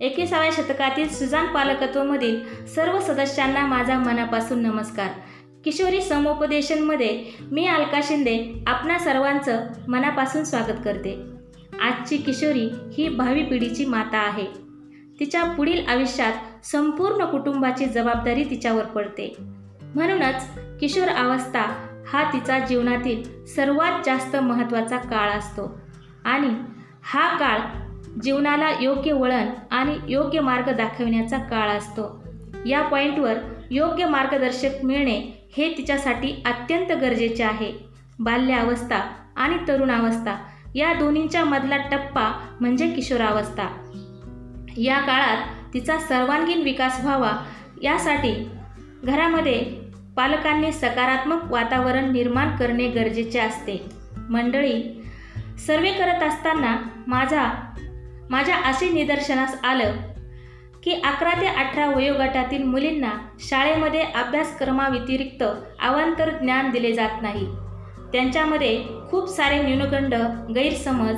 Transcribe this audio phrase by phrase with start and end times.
[0.00, 5.08] एकविसाव्या शतकातील सुजान पालकत्वमधील सर्व सदस्यांना माझा मनापासून नमस्कार.
[5.64, 11.22] किशोरी समुपदेशनमध्ये मी अलका शिंदे आपणा सर्वांचं मनापासून स्वागत करते.
[11.82, 14.46] आजची किशोरी ही भावी पिढीची माता आहे.
[15.20, 19.36] तिच्या पुढील आयुष्यात संपूर्ण कुटुंबाची जबाबदारी तिच्यावर पडते.
[19.94, 20.48] म्हणूनच
[20.80, 25.80] किशोर अवस्था हा तिचा जीवनातील सर्वात जास्त महत्त्वाचा काळ असतो.
[26.24, 26.50] आणि
[27.02, 27.58] हा काळ
[28.22, 32.24] जीवनाला योग्य वळण आणि योग्य मार्ग दाखविण्याचा काळ असतो.
[32.66, 33.34] या पॉईंटवर
[33.70, 37.72] योग्य मार्गदर्शक मिळणे हे तिच्यासाठी अत्यंत गरजेचे आहे.
[38.18, 38.96] बाल्यावस्था
[39.36, 40.36] आणि तरुणावस्था
[40.74, 43.66] या दोन्हींच्या मधला टप्पा म्हणजे किशोरावस्था.
[44.76, 45.38] या काळात
[45.74, 47.32] तिचा सर्वांगीण विकास व्हावा
[47.82, 48.48] यासाठी
[49.04, 49.58] घरामध्ये
[50.16, 53.84] पालकांनी सकारात्मक वातावरण निर्माण करणे गरजेचे असते.
[54.30, 55.04] मंडळी
[55.66, 57.70] सर्वे करत असताना माझा
[58.30, 59.92] माझ्या असे निदर्शनास आलं
[60.82, 65.44] की अकरा ते अठरा वयोगटातील मुलींना शाळेमध्ये अभ्यासक्रमाव्यतिरिक्त
[65.82, 67.46] अवांतर ज्ञान दिले जात नाही.
[68.12, 70.14] त्यांच्यामध्ये खूप सारे न्यूनगंड
[70.54, 71.16] गैरसमज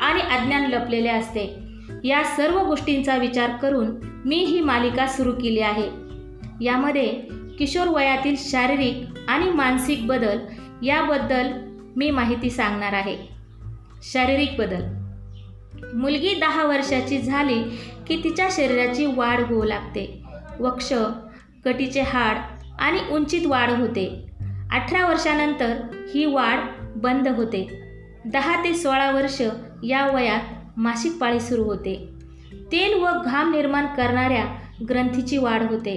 [0.00, 1.58] आणि अज्ञान लपलेले असते.
[2.04, 3.90] या सर्व गोष्टींचा विचार करून
[4.24, 5.88] मी ही मालिका सुरू केली आहे.
[6.64, 7.06] यामध्ये
[7.58, 10.38] किशोर वयातील शारीरिक आणि मानसिक बदल
[10.82, 11.52] याबद्दल
[11.96, 13.16] मी माहिती सांगणार आहे.
[14.02, 14.99] शारीरिक बदल
[15.94, 17.62] मुलगी दहा वर्षाची झाली
[18.06, 20.22] की तिच्या शरीराची वाढ होऊ लागते.
[20.60, 20.92] वक्ष
[21.64, 22.36] कटीचे हाड
[22.78, 24.26] आणि उंचीत वाढ होते.
[24.72, 25.76] अठरा वर्षानंतर
[26.14, 26.58] ही वाढ
[26.96, 27.82] बंद होते.
[28.24, 29.42] दहा ते सोळा वर्ष
[29.82, 30.40] या वयात
[30.76, 32.08] मासिक पाळी सुरू होते.
[32.72, 34.44] तेल व घाम निर्माण करणाऱ्या
[34.88, 35.96] ग्रंथीची वाढ होते.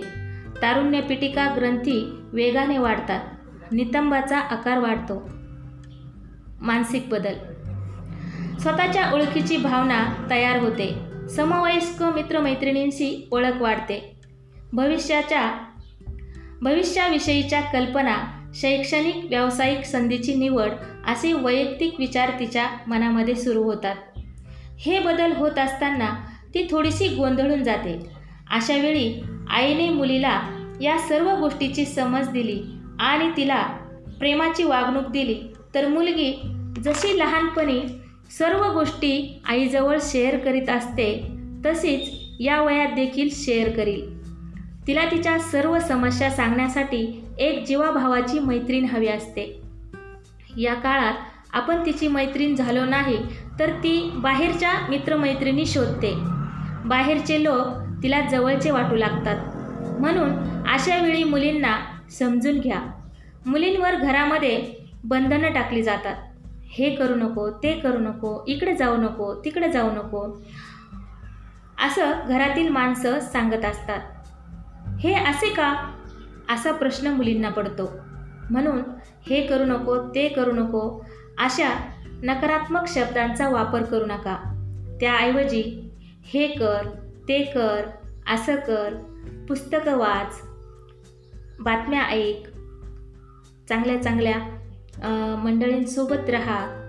[0.61, 3.20] तारुण्य पिटिका ग्रंथी वेगाने वाढतात.
[3.72, 5.30] नितंबाचा आकार वाढतो.
[6.61, 7.53] मानसिक बदल
[8.59, 10.95] स्वतःच्या ओळखीची भावना तयार होते.
[11.30, 14.16] समवयस्क मित्रमैत्रिणींशी ओळख वाढते.
[14.73, 15.52] भविष्याच्या
[16.61, 18.17] भविष्याविषयीच्या कल्पना
[18.55, 20.70] शैक्षणिक व्यावसायिक संधीची निवड
[21.08, 23.95] असे वैयक्तिक विचार तिच्या मनामध्ये सुरू होतात.
[24.80, 26.10] हे बदल होत असताना
[26.54, 28.10] ती थोडीशी गोंधळून जाते.
[28.52, 30.42] अशा वेळी आईने मुलीला
[30.82, 32.64] या सर्व गोष्टीची समज दिली
[33.00, 33.64] आणि तिला
[34.20, 35.42] प्रेमाची वागणूक दिली.
[35.76, 36.42] तर मुलगी
[36.83, 37.82] जशी लहानपणी
[38.38, 41.27] सर्व गोष्टी आईजवळ शेअर करीत असते
[41.66, 44.27] तशीच या वयात देखील शेअर करील.
[44.88, 49.61] तिला तिच्या सर्व समस्या सांगण्यासाठी एक जीवाभावाची मैत्रीण हवी असते.
[50.58, 51.14] या काळात
[51.54, 53.17] आपण तिची मैत्रीण झालो नाही
[53.60, 56.14] तर ती बाहेरच्या मित्रमैत्रिणी शोधते.
[56.86, 57.67] बाहेरचे लोक
[58.04, 59.38] तिला जवळचे वाटू लागतात.
[60.00, 60.32] म्हणून
[60.67, 61.77] अशा वेळी मुलींना
[62.20, 62.82] समजून घ्या.
[63.45, 64.64] मुलींवर घरामध्ये
[65.04, 66.15] बंधनं टाकली जातात.
[66.73, 70.44] हे करू नको ते करू नको इकडे जाऊ नको तिकडे जाऊ नको.
[71.86, 74.00] असं घरातील माणसं सांगत असतात.
[75.00, 75.94] हे असे का?
[76.50, 77.92] असा प्रश्न मुलींना पडतो.
[78.50, 78.82] म्हणून
[79.30, 81.06] हे करू नको ते करू नको
[81.38, 81.70] अशा
[82.23, 84.38] नकारात्मक शब्दांचा वापर करू नका.
[85.00, 85.92] त्याऐवजी
[86.23, 86.88] हे कर
[87.28, 87.82] ते कर
[88.33, 88.94] असं कर
[89.48, 90.42] पुस्तकं वाच
[91.60, 92.48] बातम्या ऐक.
[93.70, 94.39] चांगल्या चांगल्या
[95.43, 96.80] मंडळींसोबत राहा.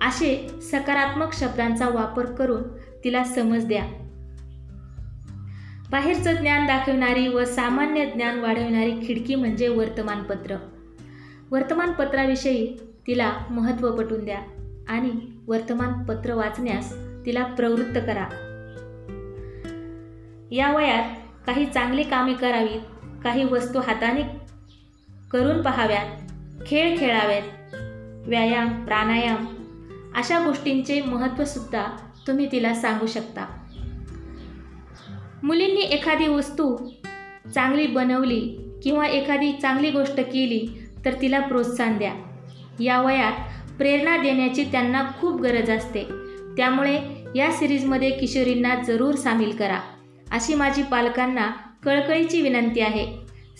[0.00, 2.62] असे सकारात्मक शब्दांचा वापर करून
[3.04, 3.84] तिला समज द्या.
[5.90, 10.56] बाहेरचं ज्ञान दाखवणारी व सामान्य ज्ञान वाढवणारी खिडकी म्हणजे वर्तमानपत्र.
[11.50, 12.76] वर्तमानपत्राविषयी
[13.06, 14.38] तिला महत्त्व पटून द्या
[14.88, 15.10] आणि
[15.46, 16.94] वर्तमानपत्र वाचण्यास
[17.26, 18.44] तिला प्रवृत्त करा.
[20.50, 21.04] या वयात
[21.46, 22.80] काही चांगली कामे करावीत
[23.24, 24.22] काही वस्तू हाताने
[25.30, 26.27] करून पहाव्यात
[26.66, 27.42] खेळ खेळावेत
[28.28, 29.46] व्यायाम प्राणायाम
[30.16, 31.86] अशा गोष्टींचे महत्त्वसुद्धा
[32.26, 33.46] तुम्ही तिला सांगू शकता.
[35.42, 36.76] मुलींनी एखादी वस्तू
[37.54, 42.12] चांगली बनवली किंवा एखादी चांगली गोष्ट केली तर तिला प्रोत्साहन द्या.
[42.80, 43.32] या वयात
[43.78, 46.04] प्रेरणा देण्याची त्यांना खूप गरज असते.
[46.56, 47.00] त्यामुळे
[47.36, 49.80] या सिरीजमध्ये किशोरींना जरूर सामील करा.
[50.30, 51.46] अशी माझी पालकांना
[51.84, 53.16] कळकळीची विनंती आहे.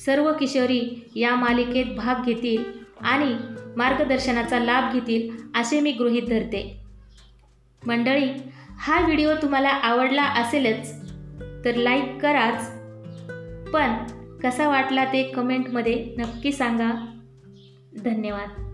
[0.07, 3.37] सर्व किशोरी या मालिकेत भाग घेतील आणि
[3.77, 6.81] मार्गदर्शनाचा लाभ घेतील असे मी गृहीत धरते.
[7.87, 8.31] मंडळी
[8.79, 10.93] हा व्हिडिओ तुम्हाला आवडला असेलच
[11.65, 12.71] तर लाईक कराच.
[13.73, 14.07] पण
[14.43, 16.91] कसा वाटला ते कमेंटमध्ये नक्की सांगा.
[18.05, 18.68] धन्यवाद.